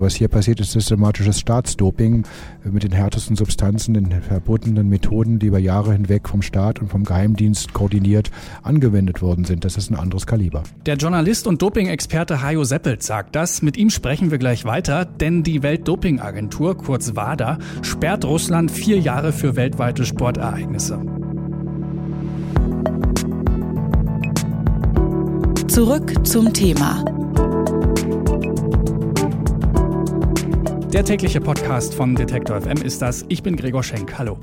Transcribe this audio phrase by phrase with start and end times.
[0.00, 2.22] Was hier passiert, ist systematisches Staatsdoping
[2.62, 7.02] mit den härtesten Substanzen, den verbotenen Methoden, die über Jahre hinweg vom Staat und vom
[7.02, 8.30] Geheimdienst koordiniert
[8.62, 9.64] angewendet worden sind.
[9.64, 10.62] Das ist ein anderes Kaliber.
[10.86, 13.60] Der Journalist und Doping-Experte Hajo Seppelt sagt das.
[13.60, 19.32] Mit ihm sprechen wir gleich weiter, denn die Weltdopingagentur, kurz WADA, sperrt Russland vier Jahre
[19.32, 21.00] für weltweite Sportereignisse.
[25.66, 27.17] Zurück zum Thema.
[30.92, 33.26] Der tägliche Podcast von Detektor FM ist das.
[33.28, 34.18] Ich bin Gregor Schenk.
[34.18, 34.38] Hallo.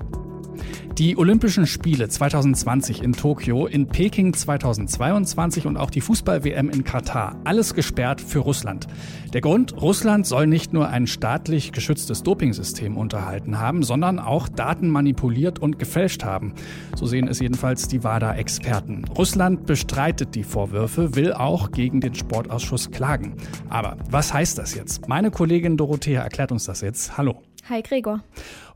[0.98, 7.36] Die Olympischen Spiele 2020 in Tokio, in Peking 2022 und auch die Fußball-WM in Katar.
[7.44, 8.88] Alles gesperrt für Russland.
[9.34, 14.88] Der Grund, Russland soll nicht nur ein staatlich geschütztes Dopingsystem unterhalten haben, sondern auch Daten
[14.88, 16.54] manipuliert und gefälscht haben.
[16.96, 19.04] So sehen es jedenfalls die WADA-Experten.
[19.18, 23.36] Russland bestreitet die Vorwürfe, will auch gegen den Sportausschuss klagen.
[23.68, 25.10] Aber was heißt das jetzt?
[25.10, 27.18] Meine Kollegin Dorothea erklärt uns das jetzt.
[27.18, 27.42] Hallo.
[27.68, 28.23] Hi Gregor.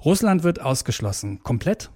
[0.04, 1.42] Russland wird ausgeschlossen.
[1.44, 1.92] Komplett?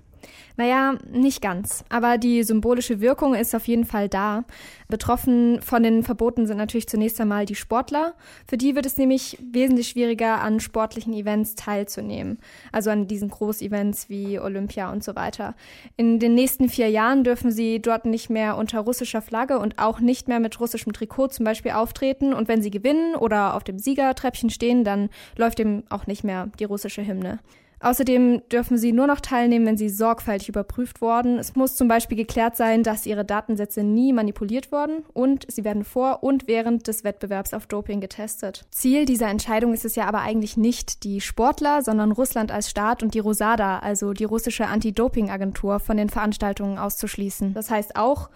[0.56, 1.84] Naja, nicht ganz.
[1.90, 4.44] Aber die symbolische Wirkung ist auf jeden Fall da.
[4.88, 8.14] Betroffen von den Verboten sind natürlich zunächst einmal die Sportler.
[8.48, 12.38] Für die wird es nämlich wesentlich schwieriger, an sportlichen Events teilzunehmen.
[12.72, 15.56] Also an diesen Großevents wie Olympia und so weiter.
[15.98, 20.00] In den nächsten vier Jahren dürfen sie dort nicht mehr unter russischer Flagge und auch
[20.00, 22.32] nicht mehr mit russischem Trikot zum Beispiel auftreten.
[22.32, 26.50] Und wenn sie gewinnen oder auf dem Siegertreppchen stehen, dann läuft eben auch nicht mehr
[26.60, 27.40] die russische Hymne.
[27.84, 31.38] Außerdem dürfen sie nur noch teilnehmen, wenn sie sorgfältig überprüft wurden.
[31.38, 35.84] Es muss zum Beispiel geklärt sein, dass ihre Datensätze nie manipuliert wurden und sie werden
[35.84, 38.66] vor und während des Wettbewerbs auf Doping getestet.
[38.72, 43.04] Ziel dieser Entscheidung ist es ja aber eigentlich nicht die Sportler, sondern Russland als Staat
[43.04, 47.54] und die Rosada, also die russische Anti-Doping-Agentur, von den Veranstaltungen auszuschließen.
[47.54, 48.30] Das heißt auch,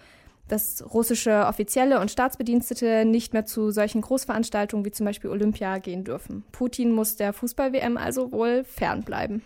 [0.48, 6.04] dass russische Offizielle und Staatsbedienstete nicht mehr zu solchen Großveranstaltungen wie zum Beispiel Olympia gehen
[6.04, 6.44] dürfen.
[6.52, 9.42] Putin muss der Fußball-WM also wohl fernbleiben.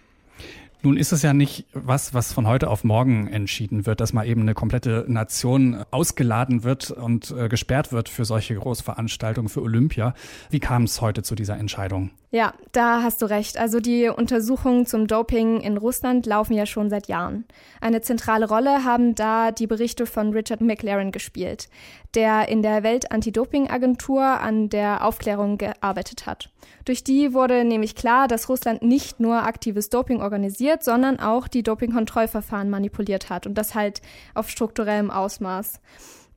[0.84, 4.26] Nun ist es ja nicht was, was von heute auf morgen entschieden wird, dass mal
[4.26, 10.14] eben eine komplette Nation ausgeladen wird und äh, gesperrt wird für solche Großveranstaltungen, für Olympia.
[10.50, 12.10] Wie kam es heute zu dieser Entscheidung?
[12.34, 13.58] Ja, da hast du recht.
[13.58, 17.44] Also die Untersuchungen zum Doping in Russland laufen ja schon seit Jahren.
[17.82, 21.68] Eine zentrale Rolle haben da die Berichte von Richard McLaren gespielt,
[22.14, 26.50] der in der Welt-Anti-Doping-Agentur an der Aufklärung gearbeitet hat.
[26.86, 31.62] Durch die wurde nämlich klar, dass Russland nicht nur aktives Doping organisiert, sondern auch die
[31.62, 34.00] Dopingkontrollverfahren manipuliert hat und das halt
[34.34, 35.80] auf strukturellem Ausmaß.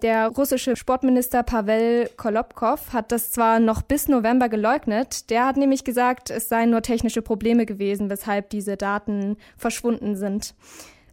[0.02, 5.84] Der russische Sportminister Pavel Kolobkov hat das zwar noch bis November geleugnet, der hat nämlich
[5.84, 10.54] gesagt, es seien nur technische Probleme gewesen, weshalb diese Daten verschwunden sind.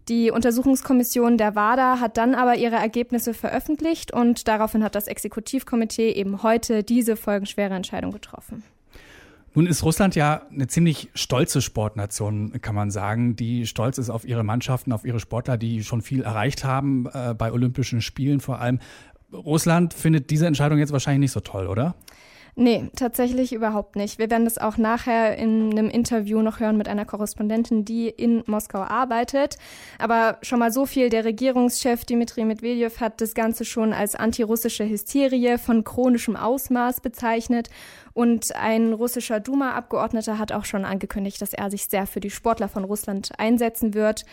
[0.08, 6.10] Die Untersuchungskommission der WADA hat dann aber ihre Ergebnisse veröffentlicht und daraufhin hat das Exekutivkomitee
[6.10, 8.64] eben heute diese folgenschwere Entscheidung getroffen.
[9.54, 14.24] Nun ist Russland ja eine ziemlich stolze Sportnation, kann man sagen, die stolz ist auf
[14.24, 18.60] ihre Mannschaften, auf ihre Sportler, die schon viel erreicht haben äh, bei Olympischen Spielen vor
[18.60, 18.78] allem.
[19.32, 21.94] Russland findet diese Entscheidung jetzt wahrscheinlich nicht so toll, oder?
[22.54, 24.18] Nee, tatsächlich überhaupt nicht.
[24.18, 28.42] Wir werden das auch nachher in einem Interview noch hören mit einer Korrespondentin, die in
[28.46, 29.56] Moskau arbeitet.
[29.98, 34.86] Aber schon mal so viel, der Regierungschef Dmitri Medvedev hat das Ganze schon als antirussische
[34.86, 37.70] Hysterie von chronischem Ausmaß bezeichnet.
[38.12, 42.68] Und ein russischer Duma-Abgeordneter hat auch schon angekündigt, dass er sich sehr für die Sportler
[42.68, 44.26] von Russland einsetzen wird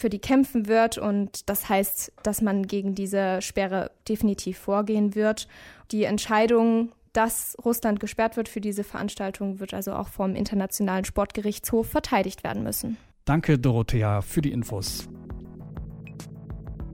[0.00, 5.48] für die kämpfen wird und das heißt, dass man gegen diese Sperre definitiv vorgehen wird.
[5.90, 11.88] Die Entscheidung dass Russland gesperrt wird für diese Veranstaltung, wird also auch vom Internationalen Sportgerichtshof
[11.88, 12.96] verteidigt werden müssen.
[13.24, 15.08] Danke, Dorothea, für die Infos.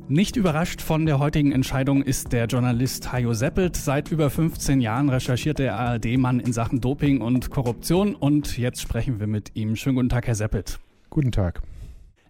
[0.09, 3.77] Nicht überrascht von der heutigen Entscheidung ist der Journalist Hajo Seppelt.
[3.77, 9.21] Seit über 15 Jahren recherchiert der ARD-Mann in Sachen Doping und Korruption und jetzt sprechen
[9.21, 9.77] wir mit ihm.
[9.77, 10.79] Schönen guten Tag, Herr Seppelt.
[11.11, 11.61] Guten Tag.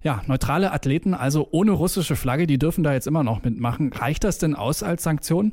[0.02, 3.92] Ja, neutrale Athleten, also ohne russische Flagge, die dürfen da jetzt immer noch mitmachen.
[3.92, 5.52] Reicht das denn aus als Sanktion?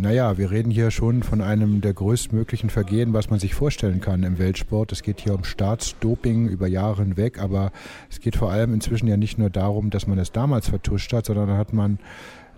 [0.00, 4.22] Naja, wir reden hier schon von einem der größtmöglichen Vergehen, was man sich vorstellen kann
[4.22, 4.92] im Weltsport.
[4.92, 7.70] Es geht hier um Staatsdoping über Jahre hinweg, aber
[8.08, 11.26] es geht vor allem inzwischen ja nicht nur darum, dass man es damals vertuscht hat,
[11.26, 11.98] sondern hat man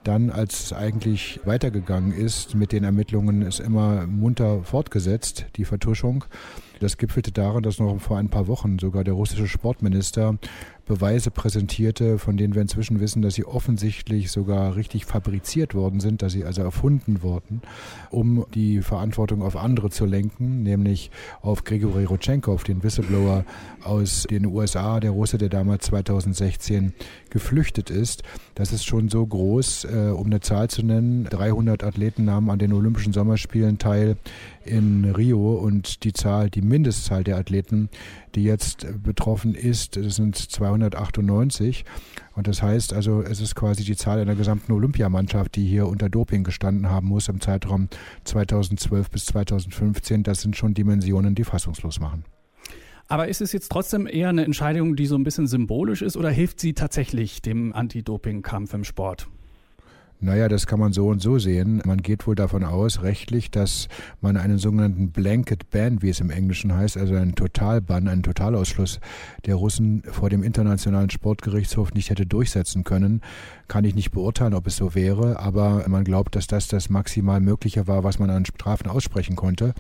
[0.05, 6.25] Dann, als es eigentlich weitergegangen ist mit den Ermittlungen, ist immer munter fortgesetzt, die Vertuschung.
[6.83, 10.37] Das gipfelte darin, dass noch vor ein paar Wochen sogar der russische Sportminister
[10.85, 16.23] Beweise präsentierte, von denen wir inzwischen wissen, dass sie offensichtlich sogar richtig fabriziert worden sind,
[16.23, 17.63] dass sie also erfunden wurden,
[18.11, 23.45] um die Verantwortung auf andere zu lenken, nämlich auf Grigori Rutschenkov, den Whistleblower
[23.85, 26.93] aus den USA, der Russe, der damals 2016
[27.31, 28.25] geflüchtet ist.
[28.57, 31.25] Das ist schon so groß, äh, um eine Zahl zu nennen.
[31.31, 34.17] 300 Athleten nahmen an den Olympischen Sommerspielen teil
[34.65, 37.89] in Rio und die Zahl, die Mindestzahl der Athleten,
[38.35, 41.85] die jetzt betroffen ist, das sind 298.
[42.35, 46.09] Und das heißt also, es ist quasi die Zahl einer gesamten Olympiamannschaft, die hier unter
[46.09, 47.89] Doping gestanden haben muss im Zeitraum
[48.25, 50.23] 2012 bis 2015.
[50.23, 52.25] Das sind schon Dimensionen, die fassungslos machen.
[53.09, 56.31] Aber ist es jetzt trotzdem eher eine Entscheidung, die so ein bisschen symbolisch ist oder
[56.31, 59.29] hilft sie tatsächlich dem Anti-Doping-Kampf im Sport?
[60.25, 61.83] Naja, das kann man so und so sehen.
[61.85, 63.89] Man geht wohl davon aus, rechtlich, dass
[64.21, 69.01] man einen sogenannten Blanket Ban, wie es im Englischen heißt, also einen Totalbann, einen Totalausschluss
[69.47, 73.21] der Russen vor dem Internationalen Sportgerichtshof nicht hätte durchsetzen können.
[73.67, 77.41] Kann ich nicht beurteilen, ob es so wäre, aber man glaubt, dass das das maximal
[77.41, 79.75] Mögliche war, was man an Strafen aussprechen konnte.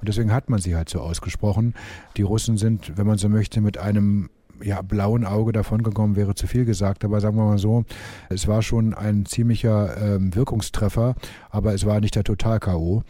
[0.00, 1.74] Und deswegen hat man sie halt so ausgesprochen.
[2.16, 4.30] Die Russen sind, wenn man so möchte, mit einem
[4.64, 7.84] ja, blauen Auge davongekommen wäre zu viel gesagt, aber sagen wir mal so,
[8.28, 11.14] es war schon ein ziemlicher ähm, Wirkungstreffer,
[11.50, 13.02] aber es war nicht der Total-K.O.,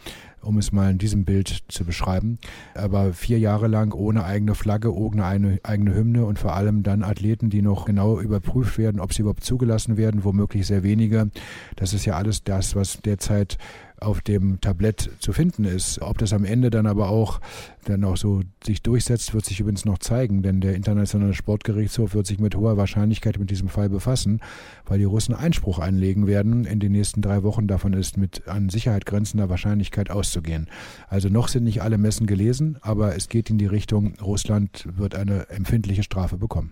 [0.43, 2.37] um es mal in diesem Bild zu beschreiben.
[2.75, 7.03] Aber vier Jahre lang ohne eigene Flagge, ohne eine eigene Hymne und vor allem dann
[7.03, 11.29] Athleten, die noch genau überprüft werden, ob sie überhaupt zugelassen werden, womöglich sehr wenige.
[11.75, 13.57] Das ist ja alles das, was derzeit
[14.03, 16.01] auf dem Tablett zu finden ist.
[16.01, 17.39] Ob das am Ende dann aber auch
[17.85, 22.27] dann auch so sich durchsetzt, wird sich übrigens noch zeigen, denn der Internationale Sportgerichtshof wird
[22.27, 24.39] sich mit hoher Wahrscheinlichkeit mit diesem Fall befassen,
[24.85, 26.65] weil die Russen Einspruch einlegen werden.
[26.65, 30.67] In den nächsten drei Wochen davon ist mit an Sicherheit grenzender Wahrscheinlichkeit auszugehen.
[31.09, 35.15] Also noch sind nicht alle Messen gelesen, aber es geht in die Richtung, Russland wird
[35.15, 36.71] eine empfindliche Strafe bekommen.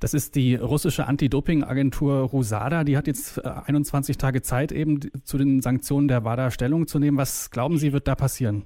[0.00, 2.84] Das ist die russische Anti-Doping-Agentur Rusada.
[2.84, 6.98] Die hat jetzt 21 äh, Tage Zeit, eben zu den Sanktionen der WADA Stellung zu
[6.98, 7.18] nehmen.
[7.18, 8.64] Was glauben Sie, wird da passieren?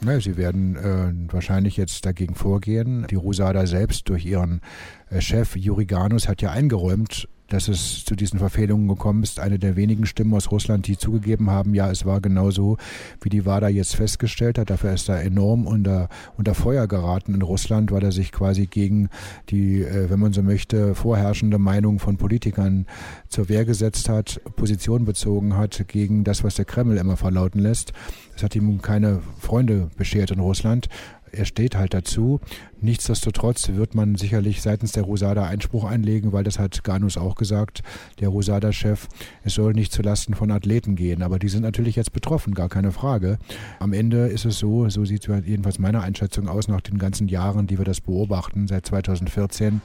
[0.00, 3.06] Naja, sie werden äh, wahrscheinlich jetzt dagegen vorgehen.
[3.10, 4.60] Die Rusada selbst durch ihren
[5.08, 9.40] äh, Chef Juri Ganus hat ja eingeräumt, dass es zu diesen Verfehlungen gekommen ist.
[9.40, 12.76] Eine der wenigen Stimmen aus Russland, die zugegeben haben, ja, es war genau so,
[13.20, 14.70] wie die WADA jetzt festgestellt hat.
[14.70, 19.08] Dafür ist er enorm unter, unter Feuer geraten in Russland, weil er sich quasi gegen
[19.50, 22.86] die, äh, wenn man so möchte, vorherrschende Meinung von Politikern
[23.28, 27.92] zur Wehr gesetzt hat, Position bezogen hat gegen das, was der Kreml immer verlauten lässt.
[28.34, 30.88] Das hat ihm keine Freunde beschert in Russland
[31.32, 32.40] er steht halt dazu.
[32.80, 37.82] Nichtsdestotrotz wird man sicherlich seitens der Rosada Einspruch einlegen, weil das hat Ganus auch gesagt,
[38.20, 39.08] der Rosada-Chef,
[39.44, 41.22] es soll nicht zulasten von Athleten gehen.
[41.22, 43.38] Aber die sind natürlich jetzt betroffen, gar keine Frage.
[43.78, 47.28] Am Ende ist es so, so sieht es jedenfalls meiner Einschätzung aus, nach den ganzen
[47.28, 49.80] Jahren, die wir das beobachten, seit 2014,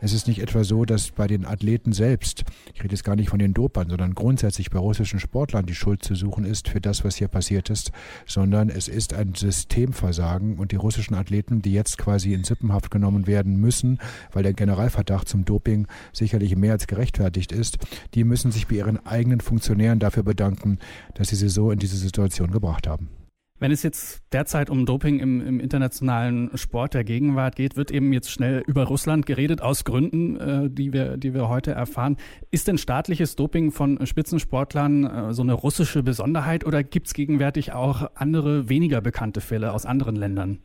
[0.00, 2.44] es ist nicht etwa so, dass bei den Athleten selbst,
[2.74, 6.02] ich rede jetzt gar nicht von den Dopern, sondern grundsätzlich bei russischen Sportlern die Schuld
[6.02, 7.92] zu suchen ist für das, was hier passiert ist,
[8.26, 13.26] sondern es ist ein Systemversagen und die russischen Athleten, die jetzt quasi in Sippenhaft genommen
[13.26, 13.98] werden müssen,
[14.32, 17.78] weil der Generalverdacht zum Doping sicherlich mehr als gerechtfertigt ist,
[18.14, 20.78] die müssen sich bei ihren eigenen Funktionären dafür bedanken,
[21.14, 23.08] dass sie sie so in diese Situation gebracht haben.
[23.58, 28.12] Wenn es jetzt derzeit um Doping im, im, internationalen Sport der Gegenwart geht, wird eben
[28.12, 32.18] jetzt schnell über Russland geredet, aus Gründen, äh, die, wir, die wir heute erfahren.
[32.50, 37.72] Ist denn staatliches Doping von Spitzensportlern äh, so eine russische Besonderheit oder gibt es gegenwärtig
[37.72, 40.58] auch andere, weniger bekannte Fälle aus anderen Ländern?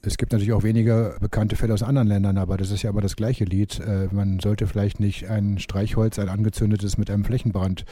[0.00, 3.00] Es gibt natürlich auch weniger bekannte Fälle aus anderen Ländern, aber das ist ja immer
[3.00, 3.80] das gleiche Lied.
[3.80, 7.84] Äh, man sollte vielleicht nicht ein Streichholz, ein angezündetes mit einem Flächenbrand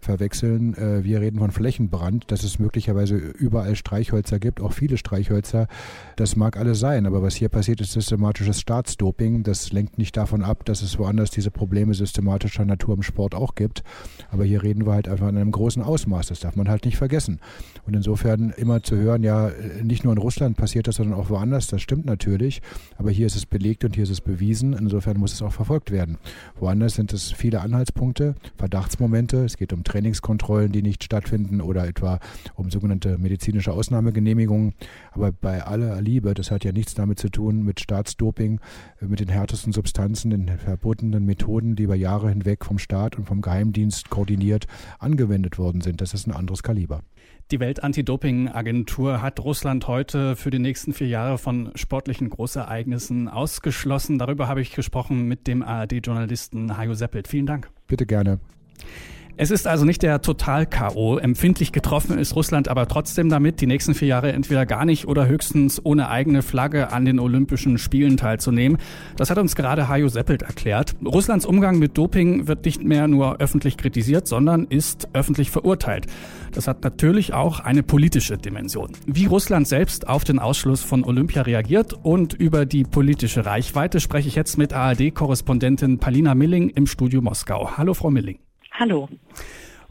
[0.00, 0.74] verwechseln.
[0.74, 5.68] Äh, wir reden von Flächenbrand, dass es möglicherweise überall Streichhölzer gibt, auch viele Streichhölzer.
[6.16, 9.44] Das mag alles sein, aber was hier passiert, ist systematisches Staatsdoping.
[9.44, 13.54] Das lenkt nicht davon ab, dass es woanders diese Probleme systematischer Natur im Sport auch
[13.54, 13.84] gibt.
[14.32, 16.26] Aber hier reden wir halt einfach in einem großen Ausmaß.
[16.26, 17.38] Das darf man halt nicht vergessen.
[17.86, 19.52] Und insofern immer zu hören, ja,
[19.82, 22.62] nicht nur in Russland passiert das, sondern auch woanders, das stimmt natürlich.
[22.96, 24.72] Aber hier ist es belegt und hier ist es bewiesen.
[24.72, 26.18] Insofern muss es auch verfolgt werden.
[26.58, 29.44] Woanders sind es viele Anhaltspunkte, Verdachtsmomente.
[29.44, 32.18] Es geht um Trainingskontrollen, die nicht stattfinden oder etwa
[32.54, 34.74] um sogenannte medizinische Ausnahmegenehmigungen.
[35.12, 38.60] Aber bei aller Liebe, das hat ja nichts damit zu tun mit Staatsdoping,
[39.00, 43.26] äh, mit den härtesten Substanzen, den verbotenen Methoden, die über Jahre hinweg vom Staat und
[43.26, 44.66] vom Geheimdienst koordiniert
[44.98, 46.00] angewendet worden sind.
[46.00, 47.02] Das ist ein anderes Kaliber.
[47.50, 54.18] Die Welt-Anti-Doping-Agentur hat Russland heute für die nächsten vier Jahre von sportlichen Großereignissen ausgeschlossen.
[54.18, 57.28] Darüber habe ich gesprochen mit dem ARD-Journalisten Hajo Seppelt.
[57.28, 57.70] Vielen Dank.
[57.88, 58.40] Bitte gerne.
[59.38, 61.16] Es ist also nicht der Total-K.O.
[61.16, 65.26] Empfindlich getroffen ist Russland aber trotzdem damit, die nächsten vier Jahre entweder gar nicht oder
[65.26, 68.76] höchstens ohne eigene Flagge an den Olympischen Spielen teilzunehmen.
[69.16, 70.94] Das hat uns gerade Hajo Seppelt erklärt.
[71.02, 76.06] Russlands Umgang mit Doping wird nicht mehr nur öffentlich kritisiert, sondern ist öffentlich verurteilt.
[76.52, 78.90] Das hat natürlich auch eine politische Dimension.
[79.06, 84.28] Wie Russland selbst auf den Ausschluss von Olympia reagiert und über die politische Reichweite spreche
[84.28, 87.78] ich jetzt mit ARD-Korrespondentin Palina Milling im Studio Moskau.
[87.78, 88.38] Hallo, Frau Milling.
[88.72, 89.08] Hallo.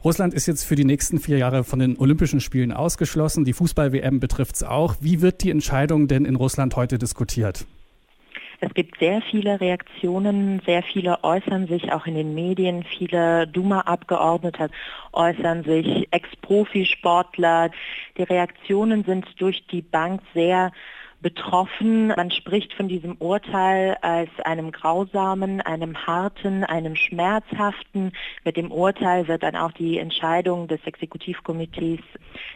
[0.04, 3.46] Russland ist jetzt für die nächsten vier Jahre von den Olympischen Spielen ausgeschlossen.
[3.46, 4.96] Die Fußball-WM betrifft es auch.
[5.00, 7.68] Wie wird die Entscheidung denn in Russland heute diskutiert?
[8.64, 14.70] Es gibt sehr viele Reaktionen, sehr viele äußern sich auch in den Medien, viele Duma-Abgeordnete
[15.14, 17.72] äußern sich, Ex-Profisportler.
[18.18, 20.72] Die Reaktionen sind durch die Bank sehr
[21.22, 22.08] betroffen.
[22.08, 28.12] Man spricht von diesem Urteil als einem grausamen, einem harten, einem schmerzhaften.
[28.44, 32.02] Mit dem Urteil wird dann auch die Entscheidung des Exekutivkomitees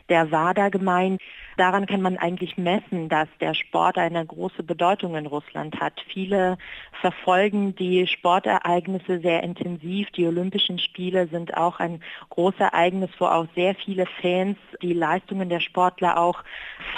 [0.10, 1.22] der WADA gemeint.
[1.57, 5.93] Daran kann man eigentlich messen, dass der Sport eine große Bedeutung in Russland hat.
[6.07, 6.57] Viele
[7.01, 10.09] verfolgen die Sportereignisse sehr intensiv.
[10.12, 15.50] Die Olympischen Spiele sind auch ein großes Ereignis, wo auch sehr viele Fans die Leistungen
[15.50, 16.43] der Sportler auch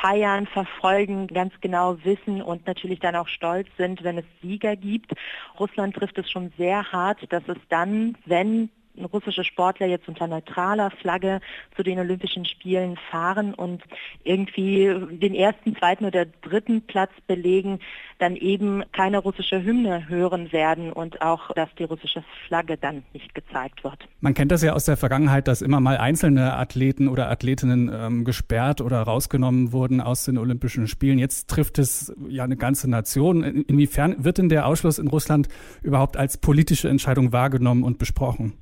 [0.02, 5.14] feiern, verfolgen, ganz genau wissen und natürlich dann auch stolz sind, wenn es Sieger gibt.
[5.60, 8.70] Russland trifft es schon sehr hart, dass es dann, wenn
[9.06, 11.40] russische Sportler jetzt unter neutraler Flagge
[11.76, 13.84] zu den Olympischen Spielen fahren und
[14.24, 17.80] irgendwie den ersten, zweiten oder dritten Platz belegen,
[18.20, 23.36] dann eben keine russische Hymne hören werden und auch, dass die russische Flagge dann nicht
[23.36, 24.08] gezeigt wird.
[24.22, 28.26] Man kennt das ja aus der Vergangenheit, dass immer mal einzelne Athleten oder Athletinnen ähm,
[28.26, 31.20] gesperrt oder rausgenommen wurden aus den Olympischen Spielen.
[31.20, 33.44] Jetzt trifft es ja eine ganze Nation.
[33.44, 35.48] Inwiefern wird denn der Ausschluss in Russland
[35.84, 38.54] überhaupt als politische Entscheidung wahrgenommen und besprochen?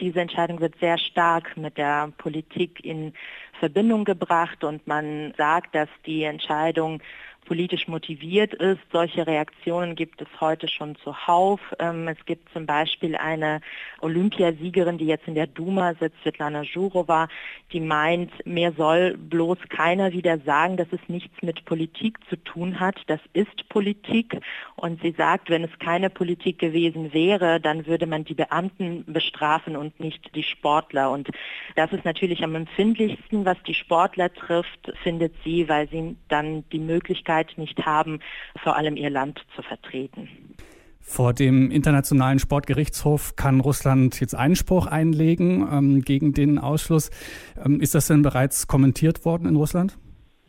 [0.00, 3.12] Diese Entscheidung wird sehr stark mit der Politik in
[3.60, 7.00] Verbindung gebracht und man sagt, dass die Entscheidung
[7.44, 8.80] politisch motiviert ist.
[8.92, 11.60] Solche Reaktionen gibt es heute schon zuhauf.
[11.78, 13.60] Ähm, es gibt zum Beispiel eine
[14.00, 17.28] Olympiasiegerin, die jetzt in der Duma sitzt, Svetlana Zhurova,
[17.72, 22.80] die meint, mir soll bloß keiner wieder sagen, dass es nichts mit Politik zu tun
[22.80, 22.96] hat.
[23.06, 24.40] Das ist Politik.
[24.76, 29.76] Und sie sagt, wenn es keine Politik gewesen wäre, dann würde man die Beamten bestrafen
[29.76, 31.10] und nicht die Sportler.
[31.10, 31.28] Und
[31.76, 36.78] das ist natürlich am empfindlichsten, was die Sportler trifft, findet sie, weil sie dann die
[36.78, 38.20] Möglichkeit Möglichkeit nicht haben,
[38.62, 40.28] vor allem ihr Land zu vertreten.
[41.00, 47.10] Vor dem Internationalen Sportgerichtshof kann Russland jetzt Einspruch einlegen ähm, gegen den Ausschluss.
[47.62, 49.98] Ähm, ist das denn bereits kommentiert worden in Russland?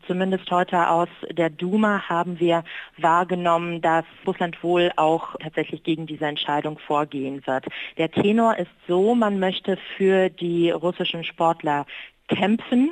[0.07, 2.63] Zumindest heute aus der Duma haben wir
[2.97, 7.65] wahrgenommen, dass Russland wohl auch tatsächlich gegen diese Entscheidung vorgehen wird.
[7.97, 11.85] Der Tenor ist so, man möchte für die russischen Sportler
[12.27, 12.91] kämpfen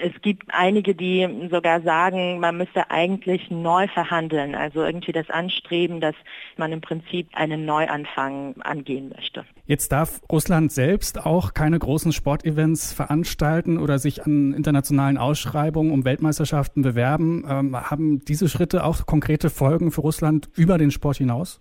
[0.00, 6.00] es gibt einige, die sogar sagen, man müsste eigentlich neu verhandeln, also irgendwie das Anstreben,
[6.00, 6.14] dass
[6.56, 9.44] man im Prinzip einen Neuanfang angehen möchte.
[9.66, 16.04] Jetzt darf Russland selbst auch keine großen Sportevents veranstalten oder sich an internationalen Ausschreibungen um
[16.04, 17.44] Weltmeisterschaften bewerben.
[17.48, 21.60] Ähm, haben diese Schritte auch konkrete Folgen für Russland über den Sport hinaus?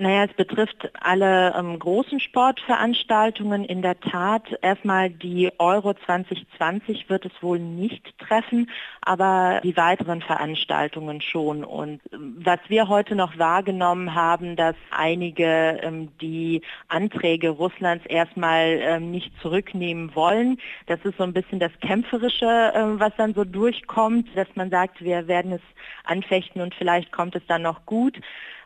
[0.00, 3.66] Naja, es betrifft alle ähm, großen Sportveranstaltungen.
[3.66, 8.70] In der Tat, erstmal die Euro 2020 wird es wohl nicht treffen,
[9.02, 11.64] aber die weiteren Veranstaltungen schon.
[11.64, 18.78] Und ähm, was wir heute noch wahrgenommen haben, dass einige ähm, die Anträge Russlands erstmal
[18.80, 20.56] ähm, nicht zurücknehmen wollen.
[20.86, 25.04] Das ist so ein bisschen das Kämpferische, äh, was dann so durchkommt, dass man sagt,
[25.04, 25.62] wir werden es
[26.04, 28.18] anfechten und vielleicht kommt es dann noch gut.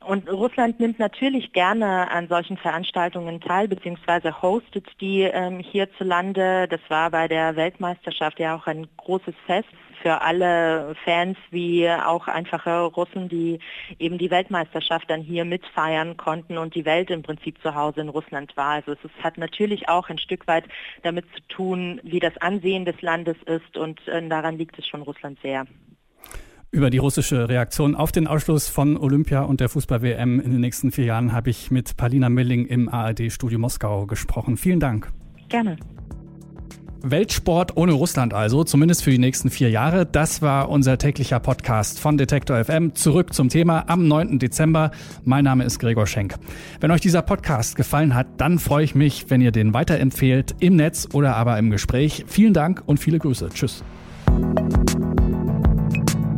[0.06, 6.69] Und Russland nimmt natürlich gerne an solchen Veranstaltungen teil, beziehungsweise hostet die ähm, hierzulande.
[6.69, 9.69] Das war bei der Weltmeisterschaft ja auch ein großes Fest
[10.02, 13.59] für alle Fans wie auch einfache Russen, die
[13.99, 18.11] eben die Weltmeisterschaft dann hier mitfeiern konnten und die Welt im Prinzip zu Hause in
[18.11, 18.73] Russland war.
[18.73, 20.64] Also es hat natürlich auch ein Stück weit
[21.02, 25.02] damit zu tun, wie das Ansehen des Landes ist und äh, daran liegt es schon
[25.02, 25.66] Russland sehr.
[26.75, 30.90] Über die russische Reaktion auf den Ausschluss von Olympia und der Fußball-WM in den nächsten
[30.90, 34.57] vier Jahren habe ich mit Palina Milling im ARD-Studio Moskau gesprochen.
[34.57, 35.12] Vielen Dank.
[35.49, 35.76] Gerne.
[37.00, 40.04] Weltsport ohne Russland also, zumindest für die nächsten vier Jahre.
[40.04, 42.97] Das war unser täglicher Podcast von Detektor FM.
[42.97, 44.40] Zurück zum Thema am 9.
[44.40, 44.90] Dezember.
[45.23, 46.35] Mein Name ist Gregor Schenk.
[46.81, 50.75] Wenn euch dieser Podcast gefallen hat, dann freue ich mich, wenn ihr den weiterempfehlt, im
[50.75, 52.25] Netz oder aber im Gespräch.
[52.26, 53.50] Vielen Dank und viele Grüße.
[53.54, 53.85] Tschüss.